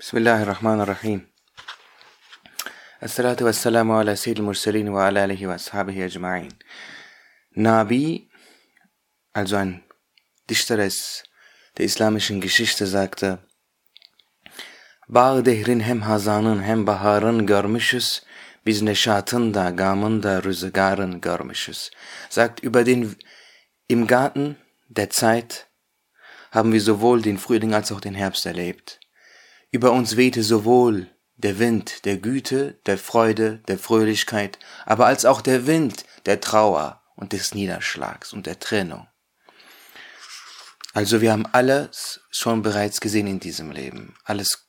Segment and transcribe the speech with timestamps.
[0.00, 1.20] بسم الله الرحمن الرحيم
[3.02, 6.48] الصلاة والسلام على سيد المرسلين وعلى آله وأصحابه أجمعين
[7.56, 8.28] Nabi,
[9.32, 9.82] also ein
[10.50, 11.24] Dichter des,
[11.78, 13.38] der islamischen Geschichte, sagte,
[15.08, 18.22] Bağ dehrin hem hazanın hem baharın görmüşüz,
[18.66, 21.90] biz neşatın da gamın da rüzgarın görmüşüz.
[22.28, 23.16] Sagt, über den,
[23.88, 24.56] im Garten
[24.90, 25.66] der Zeit
[26.50, 29.00] haben wir sowohl den Frühling als auch den Herbst erlebt.
[29.71, 31.07] Über uns wehte sowohl
[31.37, 37.01] der Wind der Güte, der Freude, der Fröhlichkeit, aber als auch der Wind der Trauer
[37.15, 39.07] und des Niederschlags und der Trennung.
[40.93, 44.15] Also wir haben alles schon bereits gesehen in diesem Leben.
[44.25, 44.67] Alles,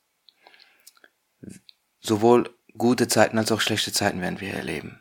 [2.01, 5.01] sowohl gute Zeiten als auch schlechte Zeiten werden wir erleben.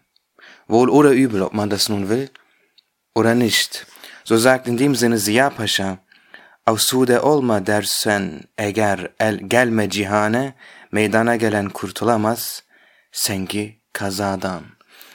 [0.68, 2.32] Wohl oder übel, ob man das nun will
[3.14, 3.86] oder nicht.
[4.24, 5.20] So sagt in dem Sinne
[5.52, 6.00] Pascha,
[6.66, 10.54] Asude olma dersen eğer el gelme cihane,
[10.92, 12.64] meydana gelen kurtulamaz,
[13.12, 14.64] senki kazadan.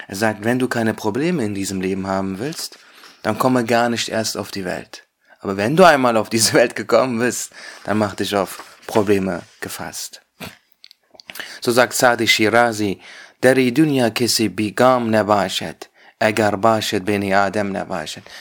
[0.09, 2.79] Er sagt, wenn du keine Probleme in diesem Leben haben willst,
[3.25, 5.07] dann komme gar nicht erst auf die Welt.
[5.41, 7.53] Aber wenn du einmal auf diese Welt gekommen bist,
[7.85, 10.21] dann mach dich auf Probleme gefasst.
[11.61, 13.01] So sagt Sadi Shirazi,
[13.43, 15.25] deri dünya kesi bigam ne
[16.21, 17.85] eğer başet beni Adem ne.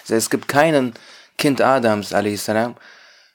[0.10, 0.94] Es gibt keinen
[1.38, 2.76] Kind Adams, salam,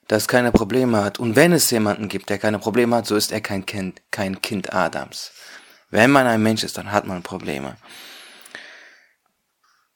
[0.09, 1.19] das keine Probleme hat.
[1.19, 4.41] Und wenn es jemanden gibt, der keine Probleme hat, so ist er kein Kind, kein
[4.43, 5.31] Kind Adams.
[5.91, 7.77] Wenn man ein Mensch ist, dann hat man Probleme.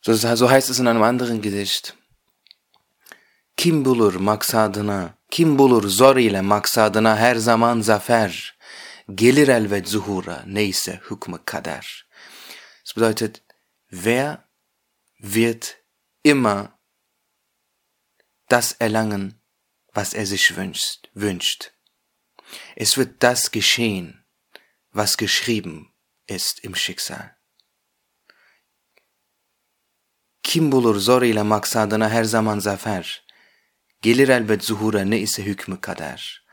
[0.01, 1.97] So, so heißt es in einem anderen Gedicht.
[3.57, 8.55] Kim bulur maksadına, kim bulur zor ile maksadına her zaman zafer.
[9.09, 12.07] Gelir elbet zuhura, neyse hükmü kader.
[12.85, 13.43] Das bedeutet,
[13.91, 14.45] wer
[15.21, 15.77] wird
[16.23, 16.74] immer
[18.49, 19.41] das erlangen,
[19.93, 21.73] was er sich wünscht, wünscht.
[22.77, 24.25] Es wird das geschehen,
[24.93, 25.93] was geschrieben
[26.27, 27.37] ist im Schicksal.
[30.43, 33.25] Kim bulur zor ile maksadına her zaman zafer.
[34.03, 36.45] Gelir elbet zuhura ne ise hükmü kader.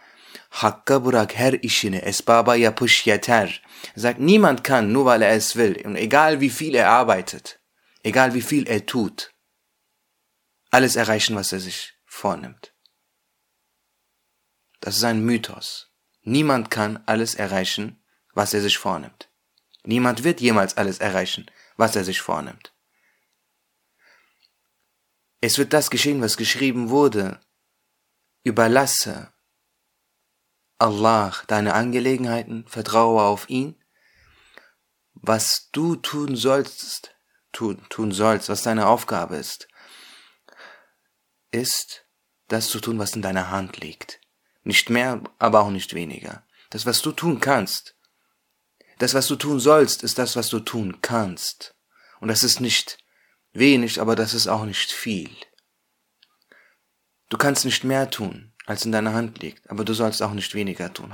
[0.50, 3.63] Hakka bırak her işini, esbaba yapış yeter.
[3.97, 7.59] Sagt, niemand kann, nur weil er es will, und egal wie viel er arbeitet,
[8.03, 9.31] egal wie viel er tut,
[10.71, 12.73] alles erreichen, was er sich vornimmt.
[14.79, 15.91] Das ist ein Mythos.
[16.23, 19.29] Niemand kann alles erreichen, was er sich vornimmt.
[19.83, 22.73] Niemand wird jemals alles erreichen, was er sich vornimmt.
[25.41, 27.39] Es wird das geschehen, was geschrieben wurde.
[28.43, 29.33] Überlasse
[30.77, 33.75] Allah deine Angelegenheiten, vertraue auf ihn.
[35.13, 37.15] Was du tun sollst,
[37.51, 39.67] tun, tun sollst, was deine Aufgabe ist,
[41.51, 42.06] ist,
[42.47, 44.19] das zu tun, was in deiner Hand liegt.
[44.63, 46.45] Nicht mehr, aber auch nicht weniger.
[46.69, 47.95] Das, was du tun kannst,
[49.00, 51.75] das, was du tun sollst, ist das, was du tun kannst.
[52.19, 52.97] Und das ist nicht
[53.53, 55.29] wenig, aber das ist auch nicht viel.
[57.29, 60.53] Du kannst nicht mehr tun, als in deiner Hand liegt, aber du sollst auch nicht
[60.53, 61.13] weniger tun.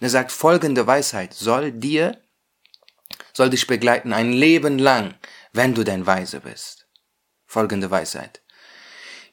[0.00, 2.20] Er sagt, folgende Weisheit soll dir,
[3.32, 5.14] soll dich begleiten ein Leben lang,
[5.52, 6.86] wenn du denn weise bist.
[7.46, 8.42] Folgende Weisheit.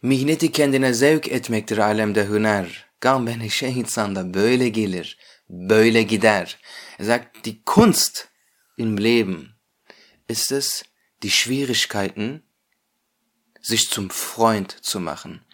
[0.02, 2.68] Mihneti kendine zevk etmektir alemde hüner.
[3.00, 5.18] Gam şey insanda böyle gelir,
[5.50, 6.58] böyle gider.
[6.98, 8.30] Er sagt, die Kunst
[8.78, 9.56] im Leben
[10.28, 10.86] ist es,
[11.22, 12.44] die Schwierigkeiten
[13.62, 15.46] sich zum Freund zu machen.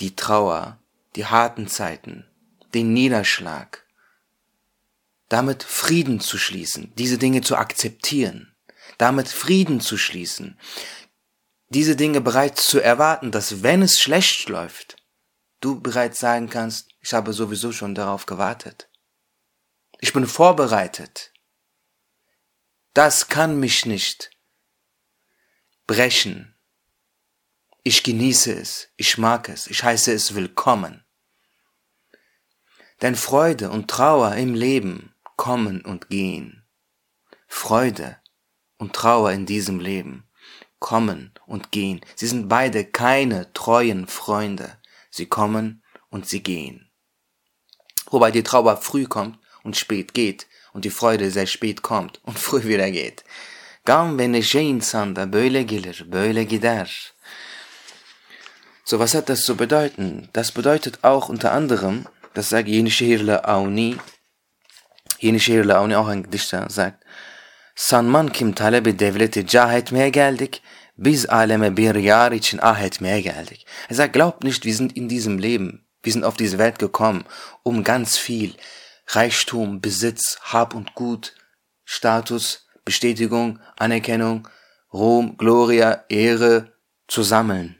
[0.00, 0.78] Die Trauer,
[1.16, 2.26] die harten Zeiten,
[2.74, 3.84] den Niederschlag.
[5.28, 8.54] Damit Frieden zu schließen, diese Dinge zu akzeptieren,
[8.98, 10.58] damit Frieden zu schließen,
[11.68, 14.96] diese Dinge bereits zu erwarten, dass wenn es schlecht läuft,
[15.60, 18.88] du bereits sagen kannst, ich habe sowieso schon darauf gewartet.
[20.00, 21.32] Ich bin vorbereitet.
[22.92, 24.30] Das kann mich nicht
[25.86, 26.56] brechen.
[27.82, 31.04] Ich genieße es, ich mag es, ich heiße es willkommen.
[33.00, 36.66] Denn Freude und Trauer im Leben kommen und gehen.
[37.46, 38.19] Freude
[38.80, 40.24] und Trauer in diesem Leben
[40.78, 42.00] kommen und gehen.
[42.16, 44.78] Sie sind beide keine treuen Freunde.
[45.10, 46.90] Sie kommen und sie gehen.
[48.10, 52.38] Wobei die Trauer früh kommt und spät geht und die Freude sehr spät kommt und
[52.46, 53.22] früh wieder geht.
[58.84, 60.28] So, was hat das zu bedeuten?
[60.32, 63.98] Das bedeutet auch unter anderem, das sagt Yenişehirli Auni,
[65.18, 67.04] Yenişehirli Auni auch ein Dichter sagt,
[67.80, 70.62] Sanman kim talebi devleti cah etmeye geldik,
[70.98, 73.66] Biz aleme bir yar için ah etmeye geldik.
[73.88, 77.24] Er sagt, glaubt nicht, wir sind in diesem Leben, wir sind auf diese Welt gekommen,
[77.64, 78.54] um ganz viel
[79.06, 81.34] Reichtum, Besitz, Hab und Gut,
[81.84, 84.46] Status, Bestätigung, Anerkennung,
[84.92, 86.74] Ruhm, Gloria, Ehre
[87.08, 87.76] zu sammeln.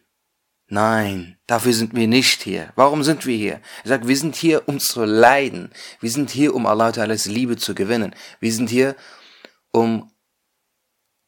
[0.67, 2.73] Nein, dafür sind wir nicht hier.
[2.75, 3.61] Warum sind wir hier?
[3.85, 5.71] Er sagt, wir sind hier, um zu leiden.
[6.01, 8.15] Wir sind hier, um Allah Ta'ala's Liebe zu gewinnen.
[8.41, 8.97] Wir sind hier,
[9.73, 10.13] um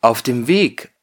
[0.00, 0.94] auf dem Weg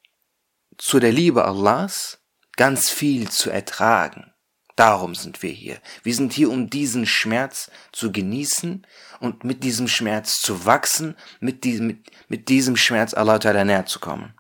[0.78, 2.20] zu der Liebe Allahs
[2.56, 4.34] ganz viel zu ertragen.
[4.76, 5.82] Darum sind wir hier.
[6.04, 8.88] Wir sind hier, um diesen Schmerz zu genießen
[9.20, 13.86] und mit diesem Schmerz zu wachsen, mit diesem, mit, mit diesem Schmerz Allah Ta'ala näher
[13.86, 14.34] zu kommen.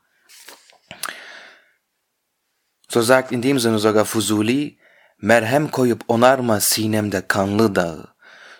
[2.89, 4.79] So sagt in dem Sinne sogar Fuzuli,
[5.17, 8.07] merhem koyup onarma sinemde kanlı dağı,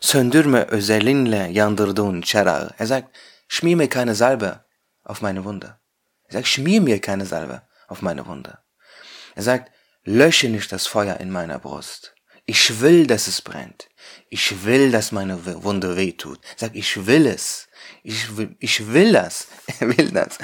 [0.02, 2.72] söndürme özelinle yandırdığın çerağı.
[2.80, 3.18] Er sagt,
[3.50, 4.64] schmier mir keine Salbe
[5.04, 5.78] auf meine Wunde.
[6.28, 8.60] Er sagt, schmier mir keine Salbe auf meine Wunde.
[9.36, 9.72] Er sagt,
[10.06, 12.16] lösche nicht das Feuer in meiner Brust.
[12.46, 13.90] Ich will, dass es brennt.
[14.30, 16.40] Ich will, dass meine Wunde wehtut.
[16.54, 17.68] Er sagt, ich will es.
[18.04, 19.48] Ich will, ich will das.
[19.80, 20.38] Er will das.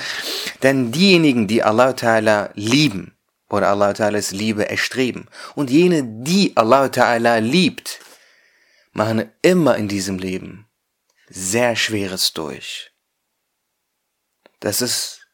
[0.62, 3.16] Denn diejenigen, die Allah Ta'ala lieben,
[3.50, 5.28] oder Allah Ta'ala's Liebe erstreben.
[5.56, 8.00] Und jene, die Allah Ta'ala liebt,
[8.92, 10.68] machen immer in diesem Leben
[11.28, 12.92] sehr Schweres durch.
[14.66, 15.28] Das ist,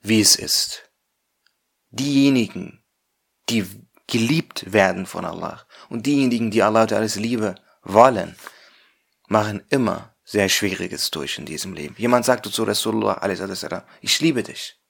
[0.00, 0.88] wie es ist.
[1.90, 2.84] Diejenigen,
[3.48, 3.66] die
[4.06, 8.36] geliebt werden von Allah und diejenigen, die Allah Ta'ala's Liebe wollen,
[9.26, 11.96] machen immer sehr Schwieriges durch in diesem Leben.
[11.98, 13.20] Jemand sagte zu Rasulullah,
[14.00, 14.80] ich liebe dich.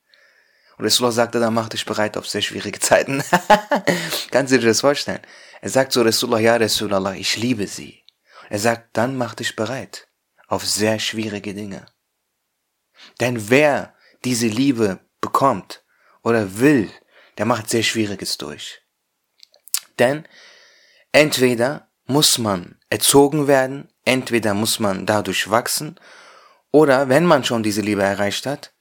[0.77, 3.25] Und Rasulullah sagte, dann mach dich bereit auf sehr schwierige Zeiten.
[4.33, 5.23] Kannst du dir das vorstellen?
[5.63, 8.05] Er sagt so, Rasulullah, ja Rasulullah, ich liebe sie.
[8.51, 10.09] Er sagt, dann mach dich bereit
[10.47, 11.87] auf sehr schwierige Dinge.
[13.21, 15.85] Denn wer diese Liebe bekommt
[16.23, 16.91] oder will,
[17.39, 18.83] der macht sehr Schwieriges durch.
[19.99, 20.27] Denn
[21.13, 25.99] entweder muss man erzogen werden, entweder muss man dadurch wachsen,
[26.71, 28.73] oder wenn man schon diese Liebe erreicht hat,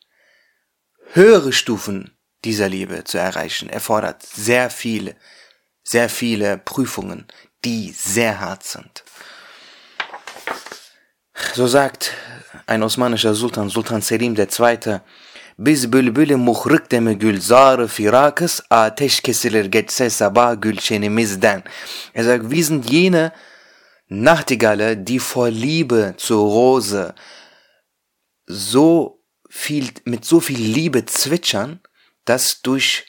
[1.14, 5.16] höhere Stufen dieser Liebe zu erreichen, erfordert sehr viele,
[5.84, 7.28] sehr viele Prüfungen,
[7.64, 9.04] die sehr hart sind.
[11.54, 12.14] So sagt
[12.68, 15.00] ein osmanischer Sultan, Sultan Selim II.,
[15.60, 21.64] Biz bülbülü muhrık deme gülzarı firakız ateş kesilir geçse sabah gülşenimizden.
[22.16, 23.32] Er sagt, wir sind jene
[24.10, 27.14] Nachtigalle, die vor Liebe zur Rose
[28.48, 29.20] so
[29.50, 31.80] viel, mit so viel Liebe zwitschern,
[32.26, 33.06] dass durch,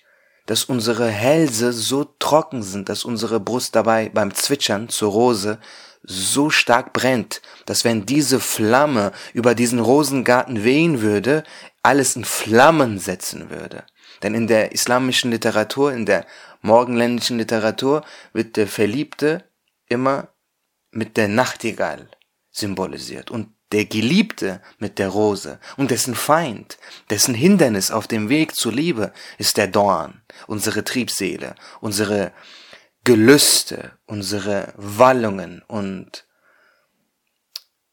[0.47, 5.59] dass unsere Hälse so trocken sind, dass unsere Brust dabei beim Zwitschern zur Rose
[6.05, 11.45] so stark brennt, dass wenn diese Flamme über diesen Rosengarten wehen würde,
[11.83, 13.85] alles in Flammen setzen würde.
[14.23, 16.27] Denn in der islamischen Literatur, in der
[16.62, 19.45] morgenländischen Literatur wird der Verliebte
[19.89, 20.29] immer
[20.91, 22.09] mit der Nachtigall
[22.51, 23.31] symbolisiert.
[23.31, 26.79] Und der Geliebte mit der Rose und dessen Feind,
[27.11, 32.33] dessen Hindernis auf dem Weg zur Liebe ist der Dorn, unsere Triebseele, unsere
[33.05, 36.27] Gelüste, unsere Wallungen und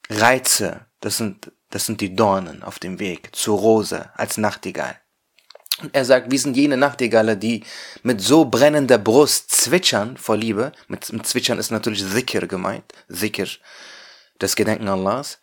[0.09, 4.97] Reize, das sind, das sind die Dornen auf dem Weg zur Rose als Nachtigall.
[5.81, 7.63] Und er sagt, wir sind jene Nachtigalle, die
[8.03, 10.71] mit so brennender Brust zwitschern vor Liebe.
[10.87, 12.93] Mit, mit Zwitschern ist natürlich Zikr gemeint.
[13.09, 13.47] Zikr,
[14.37, 15.39] das Gedenken Allahs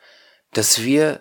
[0.52, 1.20] dass wir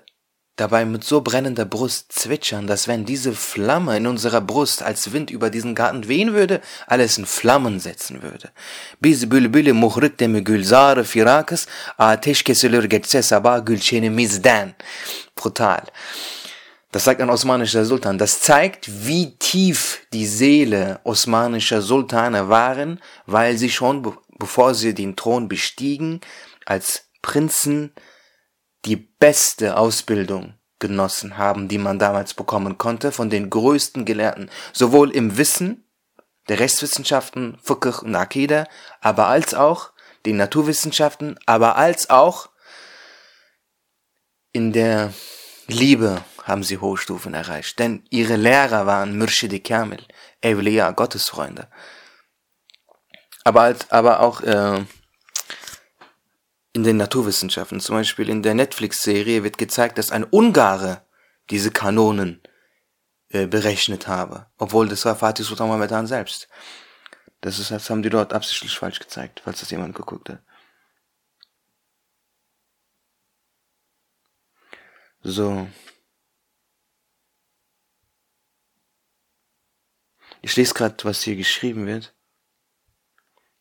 [0.58, 5.32] dabei mit so brennender Brust zwitschern, dass wenn diese Flamme in unserer Brust als Wind
[5.32, 8.50] über diesen Garten wehen würde, alles in Flammen setzen würde.
[9.02, 14.76] Biz bülbülü muhrik demi gülzarı firakız, ateş kesilir geçse sabah gülşenimizden.
[15.36, 15.86] Brutal.
[16.94, 18.18] Das sagt ein osmanischer Sultan.
[18.18, 24.04] Das zeigt, wie tief die Seele osmanischer Sultane waren, weil sie schon,
[24.40, 26.22] bevor sie den Thron bestiegen,
[26.66, 27.92] als Prinzen
[28.88, 35.12] die beste Ausbildung genossen haben, die man damals bekommen konnte von den größten Gelehrten, sowohl
[35.12, 35.84] im Wissen
[36.48, 38.66] der Rechtswissenschaften, Fiqh und Akida,
[39.02, 39.92] aber als auch
[40.26, 42.50] den Naturwissenschaften, aber als auch
[44.54, 45.14] in der
[45.68, 50.04] Liebe haben sie hohe Stufen erreicht, denn ihre Lehrer waren Murshidi Kamil,
[50.42, 51.68] Evliya, Gottesfreunde.
[53.44, 54.86] Aber als, aber auch äh,
[56.78, 57.80] in den Naturwissenschaften.
[57.80, 61.02] Zum Beispiel in der Netflix-Serie wird gezeigt, dass ein Ungare
[61.50, 62.40] diese Kanonen
[63.30, 64.46] äh, berechnet habe.
[64.60, 66.48] Obwohl das war Fatih Sultan Mohammedan selbst.
[67.42, 70.40] Das, ist, das haben die dort absichtlich falsch gezeigt, falls das jemand geguckt hat.
[75.24, 75.68] So.
[80.44, 82.14] Ich lese gerade, was hier geschrieben wird.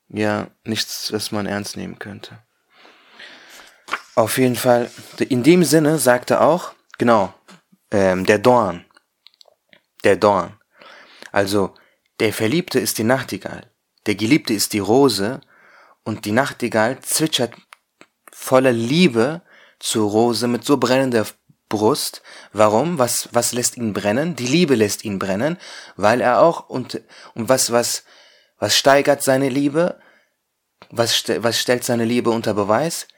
[0.08, 2.45] Ja, nichts, was man ernst nehmen könnte.
[4.16, 4.90] Auf jeden Fall,
[5.28, 7.34] in dem Sinne sagt er auch, genau,
[7.90, 8.86] ähm, der Dorn.
[10.04, 10.58] Der Dorn.
[11.32, 11.74] Also,
[12.18, 13.70] der Verliebte ist die Nachtigall,
[14.06, 15.42] der Geliebte ist die Rose
[16.02, 17.52] und die Nachtigall zwitschert
[18.32, 19.42] voller Liebe
[19.80, 21.26] zur Rose mit so brennender
[21.68, 22.22] Brust.
[22.54, 22.98] Warum?
[22.98, 24.34] Was, was lässt ihn brennen?
[24.34, 25.58] Die Liebe lässt ihn brennen,
[25.96, 27.02] weil er auch und,
[27.34, 28.04] und was, was,
[28.58, 30.00] was steigert seine Liebe?
[30.88, 33.08] Was, was stellt seine Liebe unter Beweis?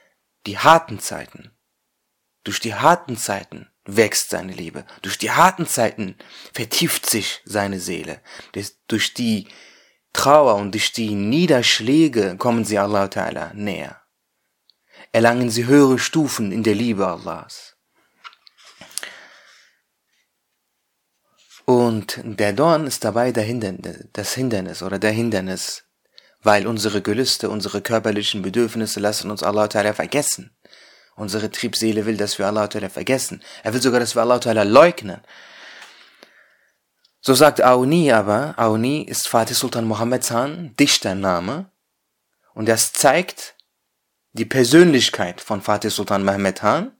[0.47, 1.50] Die harten Zeiten.
[2.45, 4.85] Durch die harten Zeiten wächst seine Liebe.
[5.02, 6.16] Durch die harten Zeiten
[6.52, 8.21] vertieft sich seine Seele.
[8.87, 9.49] durch die
[10.12, 14.00] Trauer und durch die Niederschläge kommen sie Allah Ta'ala näher.
[15.12, 17.76] Erlangen sie höhere Stufen in der Liebe Allahs.
[21.64, 25.85] Und der Dorn ist dabei das Hindernis oder der Hindernis,
[26.42, 30.57] weil unsere Gelüste, unsere körperlichen Bedürfnisse lassen uns Allah Ta'ala vergessen.
[31.16, 33.42] Unsere Triebseele will, dass wir Allah Ta'ala vergessen.
[33.64, 35.21] Er will sogar, dass wir Allah Ta'ala leugnen.
[37.21, 41.71] So sagt Auni aber, Auni ist Fatih Sultan Mohammed Khan, Dichtername.
[42.54, 43.57] Und das zeigt
[44.33, 46.92] die Persönlichkeit von Fatih Sultan Mohammed Khan.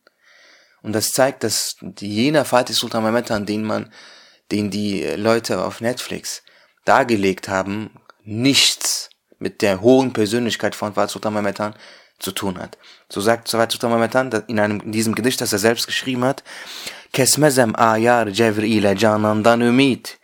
[0.83, 3.93] Und das zeigt, dass jener Fatih Sultan Mohammed Khan, den man
[4.51, 6.43] den die Leute auf Netflix
[6.85, 7.91] dargelegt haben,
[8.25, 11.75] nichts mit der hohen Persönlichkeit von Sultan Mehmetan
[12.19, 12.79] zu tun hat.
[13.09, 16.43] So sagt Sultan Mehmetan in, einem, in diesem Gedicht, das er selbst geschrieben hat,
[17.13, 20.19] Kesmezem ayar Cevril canandan ümit.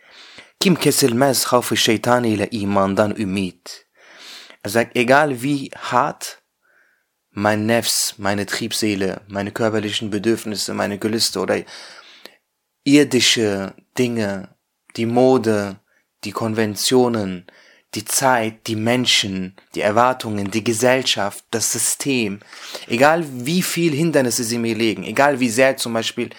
[0.59, 3.85] Kim kesilmez havfı şeytan imandan ümit.
[4.63, 6.41] Er sagt, egal wie hart
[7.31, 11.57] mein Nefs, meine Triebseele, meine körperlichen Bedürfnisse, meine Gelüste oder
[12.83, 14.55] irdische Dinge,
[14.95, 15.75] die Mode,
[16.23, 17.45] die Konventionen,
[17.95, 22.41] die Zeit, die Menschen, die Erwartungen, die Gesellschaft, das System,
[22.87, 26.29] egal wie viel Hindernisse sie mir legen, egal wie sehr zum Beispiel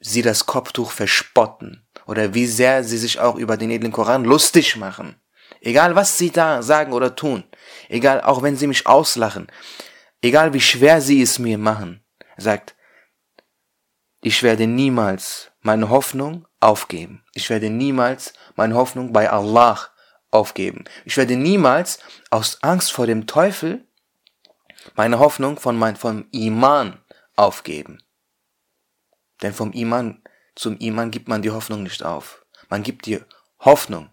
[0.00, 4.76] sie das Kopftuch verspotten oder wie sehr sie sich auch über den edlen Koran lustig
[4.76, 5.16] machen,
[5.60, 7.44] egal was sie da sagen oder tun,
[7.88, 9.46] egal auch wenn sie mich auslachen,
[10.20, 12.04] egal wie schwer sie es mir machen,
[12.36, 12.76] sagt,
[14.20, 17.22] ich werde niemals meine Hoffnung aufgeben.
[17.34, 19.93] Ich werde niemals meine Hoffnung bei Allah
[20.34, 20.84] aufgeben.
[21.04, 22.00] Ich werde niemals
[22.30, 23.84] aus Angst vor dem Teufel
[24.96, 26.98] meine Hoffnung von mein, vom Iman
[27.36, 28.02] aufgeben.
[29.42, 30.22] Denn vom Iman
[30.54, 32.44] zum Iman gibt man die Hoffnung nicht auf.
[32.68, 33.20] Man gibt die
[33.60, 34.10] Hoffnung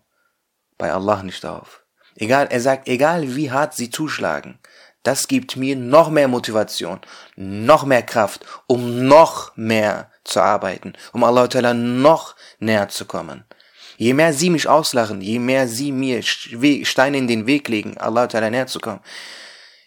[0.77, 1.83] bei Allah nicht auf.
[2.15, 4.59] Egal, er sagt, egal wie hart sie zuschlagen,
[5.03, 6.99] das gibt mir noch mehr Motivation,
[7.35, 13.45] noch mehr Kraft, um noch mehr zu arbeiten, um Allah noch näher zu kommen.
[13.98, 18.25] Je mehr sie mich auslachen, je mehr sie mir Steine in den Weg legen, Allah
[18.25, 19.01] Ta'ala näher zu kommen,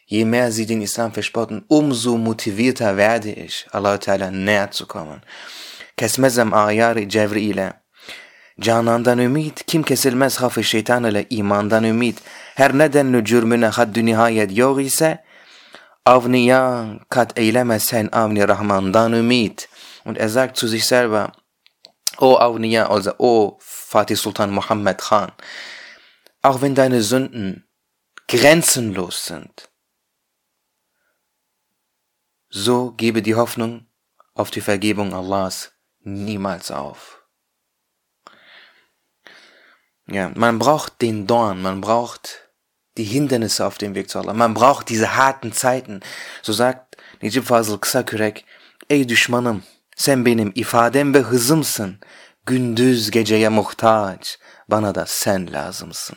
[0.06, 5.22] je mehr sie den Islam verspotten, umso motivierter werde ich, Allah Ta'ala näher zu kommen.
[5.96, 7.74] Kesmezem ayari Cevr'ile.
[8.60, 12.18] Canandan ümit, kim kesilmez hafı şeytan ile imandan ümit.
[12.54, 15.24] Her nedenli cürmüne haddi nihayet yok ise,
[16.06, 19.68] avniya kat eyleme sen avni Rahmandan ümit.
[20.04, 21.32] Und er sagt zu sich selber,
[22.18, 23.58] O Avniya, also O
[23.94, 25.30] Fatih Sultan Muhammad Khan,
[26.42, 27.64] auch wenn deine Sünden
[28.26, 29.70] grenzenlos sind,
[32.48, 33.86] so gebe die Hoffnung
[34.34, 35.70] auf die Vergebung Allahs
[36.00, 37.22] niemals auf.
[40.08, 42.50] Ja, man braucht den Dorn, man braucht
[42.96, 46.00] die Hindernisse auf dem Weg zu Allah, man braucht diese harten Zeiten.
[46.42, 48.44] So sagt Necip Fazıl Kısakürek,
[48.88, 49.62] ey düşmanım,
[49.94, 52.00] sen benim ifadem ve hızımsın.
[52.46, 54.38] Gündüz geceye muhtaç.
[54.68, 56.16] Bana da sen lazımsın.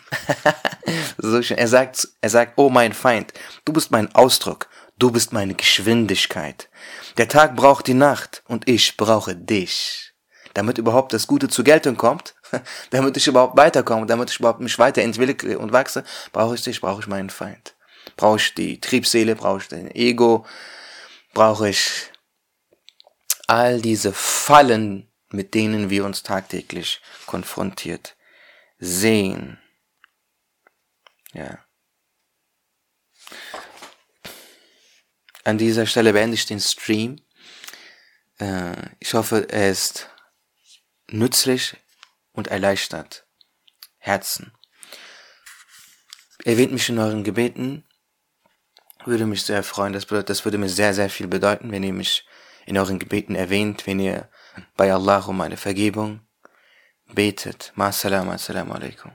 [1.21, 1.57] so schön.
[1.57, 3.33] Er sagt, er sagt, oh mein Feind,
[3.67, 4.69] du bist mein Ausdruck.
[4.99, 6.69] Du bist meine Geschwindigkeit.
[7.17, 10.13] Der Tag braucht die Nacht und ich brauche dich.
[10.53, 12.33] Damit überhaupt das Gute zur Geltung kommt,
[12.89, 16.03] damit ich überhaupt weiterkomme, damit ich überhaupt mich weiterentwickle und wachse,
[16.33, 17.75] brauche ich dich, brauche ich meinen Feind.
[18.15, 20.45] Brauche ich die Triebseele, brauche ich den Ego,
[21.33, 22.11] brauche ich
[23.47, 28.15] all diese Fallen, mit denen wir uns tagtäglich konfrontiert
[28.79, 29.59] sehen.
[31.33, 31.65] Ja.
[35.43, 37.21] An dieser Stelle beende ich den Stream.
[38.39, 40.09] Äh, ich hoffe, er ist
[41.09, 41.77] nützlich
[42.33, 43.25] und erleichtert.
[43.97, 44.53] Herzen.
[46.43, 47.85] Erwähnt mich in euren Gebeten.
[49.05, 49.93] Würde mich sehr freuen.
[49.93, 52.25] Das, bedeutet, das würde mir sehr, sehr viel bedeuten, wenn ihr mich
[52.65, 54.29] in euren Gebeten erwähnt, wenn ihr
[54.75, 56.21] bei Allah um eine Vergebung
[57.13, 57.71] betet.
[57.75, 59.11] Ma salam, assalamu alaikum.